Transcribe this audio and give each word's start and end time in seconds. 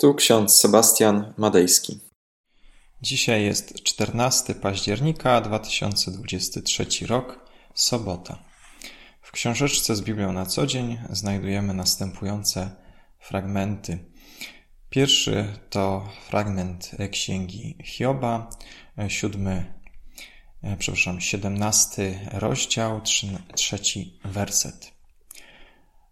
Tu 0.00 0.14
ksiądz 0.14 0.56
Sebastian 0.56 1.34
Madejski. 1.36 2.00
Dzisiaj 3.02 3.44
jest 3.44 3.82
14 3.82 4.54
października 4.54 5.40
2023 5.40 7.06
rok, 7.06 7.50
sobota. 7.74 8.38
W 9.22 9.32
książeczce 9.32 9.96
z 9.96 10.00
Biblią 10.00 10.32
na 10.32 10.46
co 10.46 10.66
dzień 10.66 10.98
znajdujemy 11.10 11.74
następujące 11.74 12.70
fragmenty. 13.18 13.98
Pierwszy 14.90 15.58
to 15.70 16.08
fragment 16.28 16.90
Księgi 17.10 17.78
Hioba, 17.84 18.50
siódmy, 19.08 19.74
e, 20.62 20.76
przepraszam, 20.76 21.20
siedemnasty 21.20 22.18
rozdział, 22.32 23.00
trzeci 23.54 24.20
werset. 24.24 24.92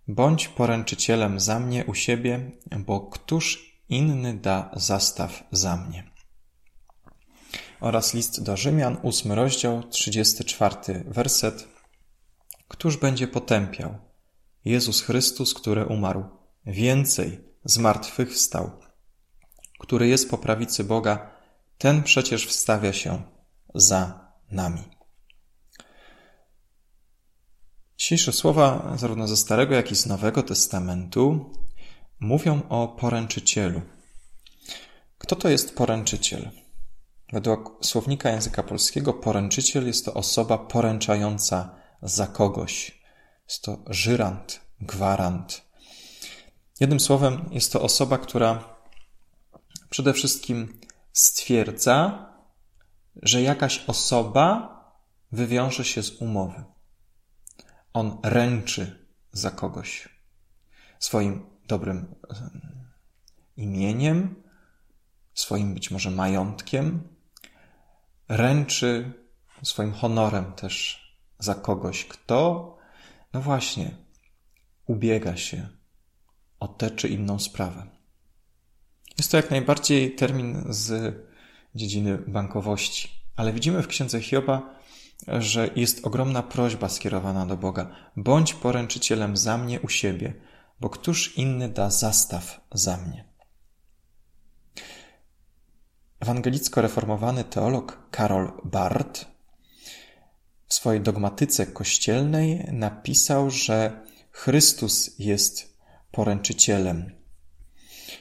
Bądź 0.08 0.48
poręczycielem 0.48 1.40
za 1.40 1.60
mnie 1.60 1.84
u 1.84 1.94
siebie, 1.94 2.50
bo 2.86 3.00
któż 3.00 3.65
inny 3.88 4.34
da 4.34 4.70
zastaw 4.76 5.42
za 5.52 5.76
mnie. 5.76 6.10
Oraz 7.80 8.14
list 8.14 8.42
do 8.42 8.56
Rzymian, 8.56 8.96
ósmy 9.02 9.34
rozdział, 9.34 9.82
trzydziesty 9.82 10.44
czwarty 10.44 11.04
werset. 11.08 11.68
Któż 12.68 12.96
będzie 12.96 13.28
potępiał? 13.28 13.98
Jezus 14.64 15.02
Chrystus, 15.02 15.54
który 15.54 15.86
umarł. 15.86 16.24
Więcej, 16.66 17.40
z 17.64 17.78
martwych 17.78 18.32
wstał. 18.32 18.70
Który 19.78 20.08
jest 20.08 20.30
po 20.30 20.38
prawicy 20.38 20.84
Boga, 20.84 21.30
ten 21.78 22.02
przecież 22.02 22.46
wstawia 22.46 22.92
się 22.92 23.22
za 23.74 24.30
nami. 24.50 24.82
Dzisiejsze 27.98 28.32
słowa, 28.32 28.92
zarówno 28.96 29.28
ze 29.28 29.36
Starego, 29.36 29.74
jak 29.74 29.92
i 29.92 29.96
z 29.96 30.06
Nowego 30.06 30.42
Testamentu, 30.42 31.52
mówią 32.20 32.62
o 32.68 32.88
poręczycielu. 32.88 33.82
Kto 35.18 35.36
to 35.36 35.48
jest 35.48 35.76
poręczyciel? 35.76 36.50
Według 37.32 37.86
słownika 37.86 38.30
języka 38.30 38.62
polskiego 38.62 39.12
poręczyciel 39.12 39.86
jest 39.86 40.04
to 40.04 40.14
osoba 40.14 40.58
poręczająca 40.58 41.74
za 42.02 42.26
kogoś. 42.26 43.02
Jest 43.48 43.62
to 43.62 43.78
żyrant, 43.86 44.60
gwarant. 44.80 45.62
Jednym 46.80 47.00
słowem, 47.00 47.48
jest 47.52 47.72
to 47.72 47.82
osoba, 47.82 48.18
która 48.18 48.76
przede 49.90 50.12
wszystkim 50.12 50.80
stwierdza, 51.12 52.26
że 53.22 53.42
jakaś 53.42 53.84
osoba 53.86 54.76
wywiąże 55.32 55.84
się 55.84 56.02
z 56.02 56.10
umowy. 56.10 56.64
On 57.92 58.18
ręczy 58.22 59.06
za 59.32 59.50
kogoś 59.50 60.08
swoim 60.98 61.55
dobrym 61.66 62.14
imieniem, 63.56 64.42
swoim 65.34 65.74
być 65.74 65.90
może 65.90 66.10
majątkiem, 66.10 67.08
ręczy 68.28 69.12
swoim 69.62 69.92
honorem 69.92 70.52
też 70.52 71.06
za 71.38 71.54
kogoś, 71.54 72.04
kto, 72.04 72.76
no 73.32 73.40
właśnie, 73.40 73.96
ubiega 74.86 75.36
się 75.36 75.68
o 76.60 76.68
tę 76.68 76.90
czy 76.90 77.08
inną 77.08 77.38
sprawę. 77.38 77.86
Jest 79.18 79.30
to 79.30 79.36
jak 79.36 79.50
najbardziej 79.50 80.14
termin 80.14 80.64
z 80.68 81.14
dziedziny 81.74 82.18
bankowości, 82.18 83.10
ale 83.36 83.52
widzimy 83.52 83.82
w 83.82 83.86
księdze 83.86 84.20
Hioba, 84.20 84.74
że 85.28 85.70
jest 85.76 86.06
ogromna 86.06 86.42
prośba 86.42 86.88
skierowana 86.88 87.46
do 87.46 87.56
Boga: 87.56 87.90
bądź 88.16 88.54
poręczycielem 88.54 89.36
za 89.36 89.58
mnie 89.58 89.80
u 89.80 89.88
siebie, 89.88 90.34
bo 90.80 90.90
któż 90.90 91.38
inny 91.38 91.68
da 91.68 91.90
zastaw 91.90 92.60
za 92.72 92.96
mnie? 92.96 93.24
Ewangelicko-reformowany 96.20 97.44
teolog 97.44 98.08
Karol 98.10 98.52
Barth 98.64 99.24
w 100.66 100.74
swojej 100.74 101.00
dogmatyce 101.00 101.66
kościelnej 101.66 102.68
napisał, 102.72 103.50
że 103.50 104.04
Chrystus 104.30 105.18
jest 105.18 105.78
poręczycielem. 106.10 107.12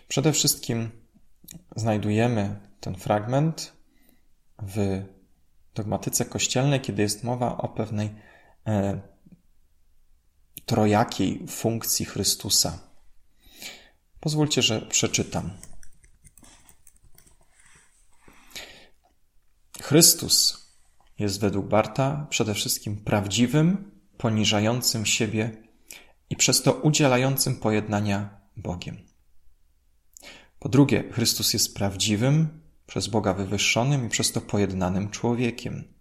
Przede 0.07 0.31
wszystkim 0.33 0.89
znajdujemy 1.75 2.59
ten 2.79 2.95
fragment 2.95 3.73
w 4.61 5.03
dogmatyce 5.75 6.25
kościelnej, 6.25 6.81
kiedy 6.81 7.01
jest 7.01 7.23
mowa 7.23 7.57
o 7.57 7.67
pewnej 7.67 8.15
e, 8.67 9.01
trojakiej 10.65 11.47
funkcji 11.47 12.05
Chrystusa. 12.05 12.79
Pozwólcie, 14.19 14.61
że 14.61 14.81
przeczytam. 14.81 15.51
Chrystus 19.81 20.65
jest 21.19 21.39
według 21.39 21.67
Barta 21.67 22.27
przede 22.29 22.53
wszystkim 22.53 22.97
prawdziwym, 22.97 23.91
poniżającym 24.17 25.05
siebie 25.05 25.51
i 26.29 26.35
przez 26.35 26.61
to 26.61 26.73
udzielającym 26.73 27.55
pojednania 27.55 28.41
Bogiem. 28.57 28.97
Po 30.59 30.69
drugie, 30.69 31.03
Chrystus 31.11 31.53
jest 31.53 31.75
prawdziwym, 31.75 32.61
przez 32.87 33.07
Boga 33.07 33.33
wywyższonym 33.33 34.05
i 34.05 34.09
przez 34.09 34.31
to 34.31 34.41
pojednanym 34.41 35.09
człowiekiem. 35.09 35.93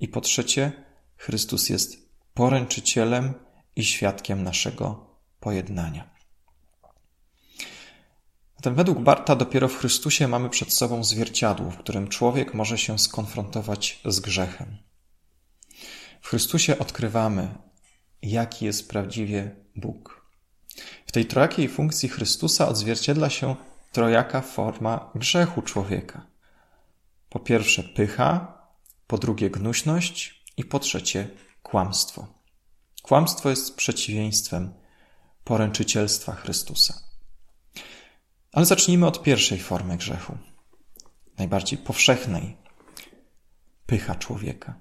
I 0.00 0.08
po 0.08 0.20
trzecie, 0.20 0.72
Chrystus 1.16 1.68
jest 1.68 2.03
poręczycielem 2.34 3.34
i 3.76 3.84
świadkiem 3.84 4.42
naszego 4.42 5.06
pojednania. 5.40 6.14
Zatem 8.56 8.74
według 8.74 8.98
Barta 8.98 9.36
dopiero 9.36 9.68
w 9.68 9.76
Chrystusie 9.76 10.28
mamy 10.28 10.50
przed 10.50 10.72
sobą 10.72 11.04
zwierciadło, 11.04 11.70
w 11.70 11.78
którym 11.78 12.08
człowiek 12.08 12.54
może 12.54 12.78
się 12.78 12.98
skonfrontować 12.98 14.00
z 14.04 14.20
grzechem. 14.20 14.78
W 16.20 16.28
Chrystusie 16.28 16.78
odkrywamy, 16.78 17.48
jaki 18.22 18.64
jest 18.64 18.88
prawdziwie 18.88 19.56
Bóg. 19.76 20.26
W 21.06 21.12
tej 21.12 21.26
trojakiej 21.26 21.68
funkcji 21.68 22.08
Chrystusa 22.08 22.68
odzwierciedla 22.68 23.30
się 23.30 23.56
trojaka 23.92 24.40
forma 24.40 25.10
grzechu 25.14 25.62
człowieka. 25.62 26.26
Po 27.28 27.40
pierwsze 27.40 27.82
pycha, 27.82 28.58
po 29.06 29.18
drugie 29.18 29.50
gnuśność 29.50 30.44
i 30.56 30.64
po 30.64 30.78
trzecie 30.78 31.28
kłamstwo. 31.64 32.26
Kłamstwo 33.02 33.50
jest 33.50 33.76
przeciwieństwem 33.76 34.74
poręczycielstwa 35.44 36.32
Chrystusa. 36.32 36.94
Ale 38.52 38.66
zacznijmy 38.66 39.06
od 39.06 39.22
pierwszej 39.22 39.58
formy 39.58 39.96
grzechu, 39.96 40.38
najbardziej 41.38 41.78
powszechnej 41.78 42.56
pycha 43.86 44.14
człowieka. 44.14 44.80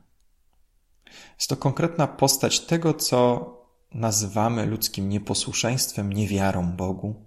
Jest 1.36 1.50
to 1.50 1.58
konkretna 1.58 2.08
postać 2.08 2.60
tego, 2.60 2.94
co 2.94 3.48
nazywamy 3.92 4.66
ludzkim 4.66 5.10
nieposłuszeństwem, 5.10 6.14
niewiarą 6.14 6.72
Bogu. 6.72 7.26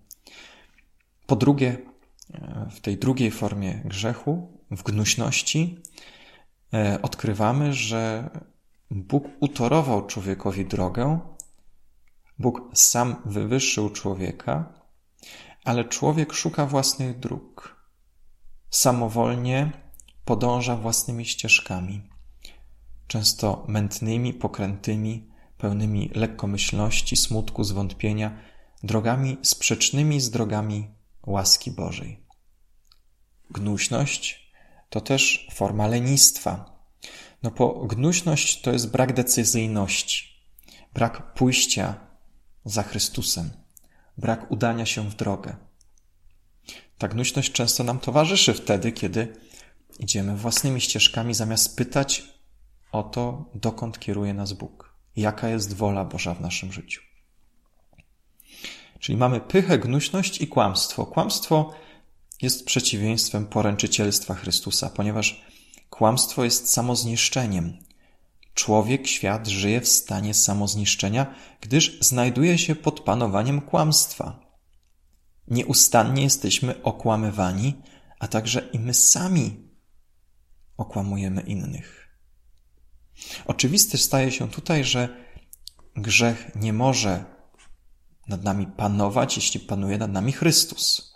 Po 1.27 1.37
drugie, 1.37 1.79
w 2.71 2.81
tej 2.81 2.99
drugiej 2.99 3.31
formie 3.31 3.83
grzechu, 3.85 4.61
w 4.71 4.83
gnuśności, 4.83 5.83
e, 6.75 7.03
odkrywamy, 7.03 7.73
że 7.73 8.31
Bóg 8.91 9.25
utorował 9.41 10.07
człowiekowi 10.07 10.67
drogę, 10.67 11.21
Bóg 12.39 12.71
sam 12.75 13.17
wywyższył 13.25 13.91
człowieka, 13.91 14.73
ale 15.65 15.85
człowiek 15.85 16.33
szuka 16.33 16.67
własnych 16.67 17.19
dróg. 17.19 17.77
Samowolnie 18.71 19.73
podąża 20.25 20.77
własnymi 20.77 21.25
ścieżkami, 21.25 22.03
często 23.07 23.65
mętnymi, 23.69 24.35
pokrętymi, 24.35 25.31
pełnymi 25.59 26.11
lekkomyślności, 26.15 27.17
smutku, 27.17 27.65
zwątpienia, 27.65 28.39
drogami 28.83 29.39
sprzecznymi 29.43 30.21
z 30.21 30.31
drogami 30.31 30.91
łaski 31.27 31.71
Bożej. 31.71 32.27
Gnuśność 33.51 34.53
to 34.91 35.01
też 35.01 35.49
forma 35.55 35.87
lenistwa, 35.87 36.76
no 37.43 37.51
bo 37.51 37.87
gnuśność 37.87 38.61
to 38.61 38.73
jest 38.73 38.91
brak 38.91 39.13
decyzyjności, 39.13 40.29
brak 40.95 41.35
pójścia 41.35 41.95
za 42.65 42.83
Chrystusem, 42.83 43.51
brak 44.19 44.51
udania 44.51 44.87
się 44.87 45.11
w 45.11 45.15
drogę. 45.15 45.57
Ta 46.99 47.09
gnuśność 47.09 47.53
często 47.53 47.85
nam 47.85 47.99
towarzyszy 47.99 48.55
wtedy, 48.55 48.93
kiedy 48.93 49.37
idziemy 49.99 50.37
własnymi 50.37 50.81
ścieżkami, 50.81 51.35
zamiast 51.35 51.77
pytać 51.77 52.23
o 52.93 53.03
to, 53.03 53.51
dokąd 53.55 53.99
kieruje 53.99 54.35
nas 54.35 54.53
Bóg, 54.53 54.95
jaka 55.17 55.49
jest 55.49 55.75
wola 55.75 56.05
Boża 56.05 56.35
w 56.35 56.41
naszym 56.41 56.73
życiu. 56.73 57.03
Czyli 58.99 59.19
mamy 59.19 59.41
pychę, 59.41 59.79
gnuśność 59.79 60.41
i 60.41 60.49
kłamstwo. 60.49 61.07
Kłamstwo 61.07 61.75
jest 62.43 62.67
przeciwieństwem 62.67 63.47
poręczycielstwa 63.47 64.35
Chrystusa, 64.35 64.91
ponieważ 64.91 65.45
Kłamstwo 65.91 66.45
jest 66.45 66.73
samozniszczeniem. 66.73 67.79
Człowiek, 68.55 69.07
świat 69.07 69.49
żyje 69.49 69.81
w 69.81 69.89
stanie 69.89 70.35
samozniszczenia, 70.35 71.35
gdyż 71.61 71.99
znajduje 72.01 72.59
się 72.59 72.75
pod 72.75 73.01
panowaniem 73.01 73.61
kłamstwa. 73.61 74.41
Nieustannie 75.49 76.23
jesteśmy 76.23 76.83
okłamywani, 76.83 77.83
a 78.19 78.29
także 78.29 78.61
i 78.73 78.79
my 78.79 78.95
sami 78.95 79.71
okłamujemy 80.77 81.41
innych. 81.41 82.09
Oczywiste 83.47 83.99
staje 83.99 84.33
się 84.33 84.49
tutaj, 84.51 84.85
że 84.85 85.09
grzech 85.97 86.51
nie 86.55 86.73
może 86.73 87.25
nad 88.29 88.45
nami 88.45 88.67
panować, 88.67 89.37
jeśli 89.37 89.61
panuje 89.61 89.99
nad 89.99 90.13
nami 90.13 90.33
Chrystus. 90.33 91.15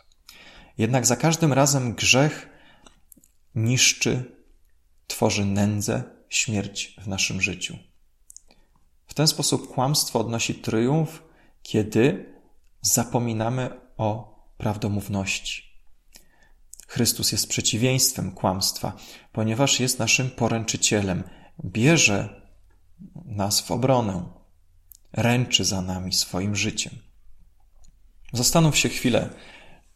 Jednak 0.79 1.07
za 1.07 1.17
każdym 1.17 1.53
razem 1.53 1.95
grzech 1.95 2.49
niszczy, 3.55 4.40
tworzy 5.11 5.45
nędzę, 5.45 6.03
śmierć 6.29 6.97
w 6.99 7.09
naszym 7.09 7.41
życiu. 7.41 7.79
W 9.07 9.15
ten 9.15 9.27
sposób 9.27 9.75
kłamstwo 9.75 10.21
odnosi 10.21 10.55
triumf, 10.55 11.23
kiedy 11.63 12.35
zapominamy 12.81 13.71
o 13.97 14.41
prawdomówności. 14.59 15.63
Chrystus 16.89 17.33
jest 17.33 17.49
przeciwieństwem 17.49 18.33
kłamstwa, 18.33 18.97
ponieważ 19.33 19.81
jest 19.81 19.99
naszym 19.99 20.31
poręczycielem, 20.31 21.25
bierze 21.65 22.43
nas 23.25 23.61
w 23.61 23.71
obronę, 23.71 24.29
ręczy 25.13 25.65
za 25.65 25.83
nami 25.83 26.13
swoim 26.13 26.57
życiem. 26.57 26.93
Zastanów 28.33 28.79
się 28.79 28.89
chwilę, 28.89 29.31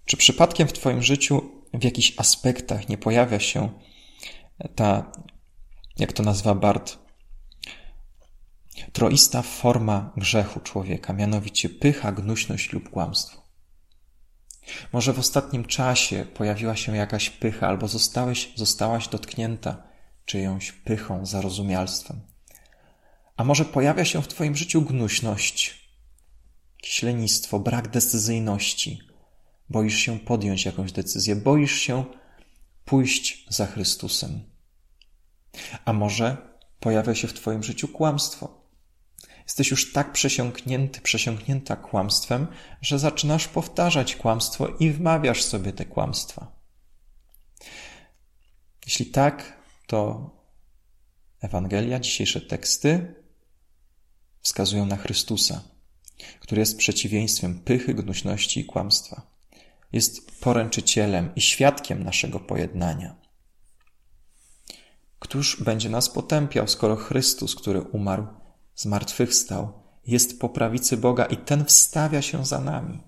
czy 0.04 0.16
przypadkiem 0.16 0.68
w 0.68 0.72
Twoim 0.72 1.02
życiu 1.02 1.50
w 1.74 1.84
jakichś 1.84 2.12
aspektach 2.16 2.88
nie 2.88 2.98
pojawia 2.98 3.40
się 3.40 3.78
ta, 4.74 5.12
jak 5.96 6.12
to 6.12 6.22
nazwa 6.22 6.54
Bart, 6.54 6.98
troista 8.92 9.42
forma 9.42 10.12
grzechu 10.16 10.60
człowieka, 10.60 11.12
mianowicie 11.12 11.68
pycha, 11.68 12.12
gnuśność 12.12 12.72
lub 12.72 12.90
kłamstwo. 12.90 13.44
Może 14.92 15.12
w 15.12 15.18
ostatnim 15.18 15.64
czasie 15.64 16.26
pojawiła 16.34 16.76
się 16.76 16.96
jakaś 16.96 17.30
pycha, 17.30 17.68
albo 17.68 17.88
zostałeś, 17.88 18.52
zostałaś 18.56 19.08
dotknięta 19.08 19.82
czyjąś 20.24 20.72
pychą, 20.72 21.26
zarozumialstwem. 21.26 22.20
A 23.36 23.44
może 23.44 23.64
pojawia 23.64 24.04
się 24.04 24.22
w 24.22 24.28
Twoim 24.28 24.56
życiu 24.56 24.82
gnuśność, 24.82 25.84
lenistwo, 27.02 27.60
brak 27.60 27.88
decyzyjności. 27.88 29.00
Boisz 29.70 29.94
się 29.94 30.18
podjąć 30.18 30.64
jakąś 30.64 30.92
decyzję, 30.92 31.36
boisz 31.36 31.72
się 31.72 32.04
pójść 32.84 33.46
za 33.48 33.66
Chrystusem. 33.66 34.42
A 35.84 35.92
może 35.92 36.36
pojawia 36.80 37.14
się 37.14 37.28
w 37.28 37.34
Twoim 37.34 37.62
życiu 37.62 37.88
kłamstwo, 37.88 38.64
Jesteś 39.44 39.70
już 39.70 39.92
tak 39.92 40.12
przesiąknięty, 40.12 41.00
przesiąknięta 41.00 41.76
kłamstwem, 41.76 42.46
że 42.80 42.98
zaczynasz 42.98 43.48
powtarzać 43.48 44.16
kłamstwo 44.16 44.68
i 44.68 44.90
wmawiasz 44.90 45.42
sobie 45.42 45.72
te 45.72 45.84
kłamstwa. 45.84 46.52
Jeśli 48.86 49.06
tak, 49.06 49.62
to 49.86 50.30
Ewangelia, 51.40 52.00
dzisiejsze 52.00 52.40
teksty 52.40 53.14
wskazują 54.40 54.86
na 54.86 54.96
Chrystusa, 54.96 55.62
który 56.40 56.60
jest 56.60 56.78
przeciwieństwem 56.78 57.60
pychy, 57.60 57.94
gnuśności 57.94 58.60
i 58.60 58.64
kłamstwa. 58.64 59.33
Jest 59.94 60.40
poręczycielem 60.40 61.34
i 61.34 61.40
świadkiem 61.40 62.04
naszego 62.04 62.40
pojednania. 62.40 63.16
Któż 65.18 65.62
będzie 65.62 65.88
nas 65.88 66.08
potępiał, 66.08 66.68
skoro 66.68 66.96
Chrystus, 66.96 67.54
który 67.54 67.80
umarł, 67.80 68.26
zmartwychwstał, 68.74 69.82
jest 70.06 70.40
po 70.40 70.48
prawicy 70.48 70.96
Boga 70.96 71.24
i 71.24 71.36
ten 71.36 71.64
wstawia 71.64 72.22
się 72.22 72.46
za 72.46 72.60
nami. 72.60 73.02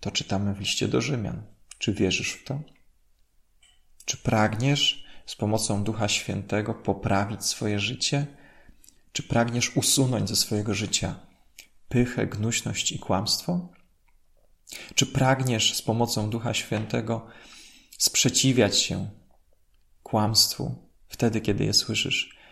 To 0.00 0.10
czytamy 0.10 0.54
w 0.54 0.60
liście 0.60 0.88
do 0.88 1.00
Rzymian. 1.00 1.42
Czy 1.78 1.92
wierzysz 1.92 2.32
w 2.32 2.44
to? 2.44 2.60
Czy 4.04 4.16
pragniesz 4.16 5.04
z 5.26 5.36
pomocą 5.36 5.84
Ducha 5.84 6.08
Świętego 6.08 6.74
poprawić 6.74 7.44
swoje 7.44 7.78
życie? 7.78 8.26
Czy 9.12 9.22
pragniesz 9.22 9.76
usunąć 9.76 10.28
ze 10.28 10.36
swojego 10.36 10.74
życia 10.74 11.26
pychę, 11.88 12.26
gnuśność 12.26 12.92
i 12.92 12.98
kłamstwo? 12.98 13.68
Czy 14.94 15.06
pragniesz 15.06 15.74
z 15.74 15.82
pomocą 15.82 16.30
Ducha 16.30 16.54
Świętego 16.54 17.26
sprzeciwiać 17.98 18.78
się 18.78 19.10
kłamstwu 20.02 20.74
wtedy, 21.08 21.40
kiedy 21.40 21.64
je 21.64 21.74
słyszysz? 21.74 22.42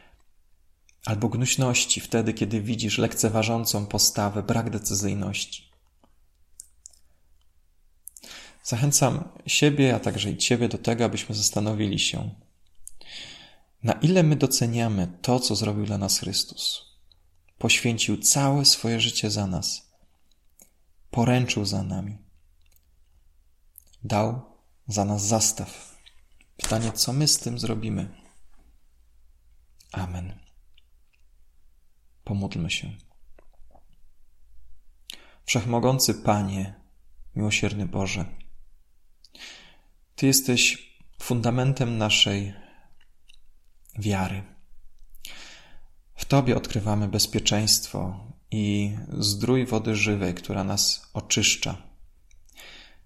albo 1.05 1.29
gnuśności 1.29 2.01
wtedy, 2.01 2.35
kiedy 2.35 2.61
widzisz 2.61 2.99
lekceważącą 2.99 3.87
postawę, 3.87 4.43
brak 4.43 4.71
decyzyjności. 4.71 5.71
Zachęcam 8.63 9.29
siebie, 9.47 9.95
a 9.95 10.01
także 10.01 10.31
i 10.31 10.37
Ciebie 10.37 10.69
do 10.69 10.79
tego, 10.79 11.05
abyśmy 11.05 11.35
zastanowili 11.35 11.99
się, 11.99 12.31
na 13.83 13.93
ile 13.93 14.23
my 14.23 14.37
doceniamy 14.37 15.09
to, 15.23 15.41
co 15.41 15.57
zrobił 15.57 15.87
dla 15.87 15.99
nas 15.99 16.19
Chrystus. 16.19 16.85
Poświęcił 17.59 18.17
całe 18.17 18.65
swoje 18.65 19.01
życie 19.01 19.31
za 19.31 19.47
nas, 19.47 19.90
poręczył 21.11 21.65
za 21.65 21.83
nami, 21.83 22.19
dał 24.05 24.43
za 24.87 25.05
nas 25.05 25.27
zastaw. 25.27 25.99
Pytanie, 26.57 26.93
co 26.93 27.13
my 27.13 27.29
z 27.29 27.39
tym 27.39 27.59
zrobimy? 27.59 28.23
Amen. 29.93 30.39
Pomódlmy 32.25 32.71
się. 32.71 32.97
Wszechmogący 35.45 36.15
Panie, 36.15 36.81
miłosierny 37.35 37.87
Boże, 37.87 38.41
Ty 40.21 40.27
jesteś 40.27 40.93
fundamentem 41.23 41.99
naszej 41.99 42.55
wiary. 43.99 44.43
W 46.15 46.25
Tobie 46.25 46.57
odkrywamy 46.57 47.09
bezpieczeństwo 47.09 48.27
i 48.51 48.97
zdrój 49.19 49.67
wody 49.67 49.97
żywej, 49.97 50.35
która 50.35 50.65
nas 50.65 51.11
oczyszcza. 51.15 51.77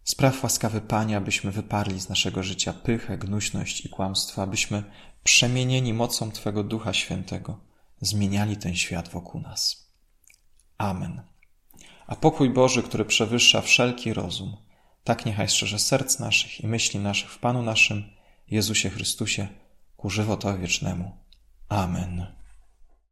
Spraw 0.04 0.42
łaskawy 0.42 0.80
Panie, 0.80 1.16
abyśmy 1.16 1.50
wyparli 1.50 2.00
z 2.00 2.08
naszego 2.08 2.42
życia 2.42 2.72
pychę, 2.72 3.18
gnuśność 3.18 3.86
i 3.86 3.88
kłamstwo, 3.88 4.42
abyśmy 4.42 4.82
przemienieni 5.24 5.94
mocą 5.94 6.30
Twego 6.30 6.64
Ducha 6.64 6.92
Świętego 6.92 7.60
zmieniali 8.00 8.56
ten 8.56 8.74
świat 8.74 9.08
wokół 9.08 9.40
nas. 9.40 9.90
Amen. 10.78 11.22
A 12.06 12.16
pokój 12.16 12.50
Boży, 12.50 12.82
który 12.82 13.04
przewyższa 13.04 13.60
wszelki 13.60 14.14
rozum, 14.14 14.56
tak 15.04 15.26
niechaj 15.26 15.48
strzeże 15.48 15.78
serc 15.78 16.18
naszych 16.18 16.60
i 16.60 16.66
myśli 16.66 17.00
naszych 17.00 17.30
w 17.30 17.38
Panu 17.38 17.62
naszym, 17.62 18.04
Jezusie 18.48 18.90
Chrystusie, 18.90 19.48
ku 19.96 20.10
żywotowi 20.10 20.62
wiecznemu. 20.62 21.16
Amen. 21.68 22.33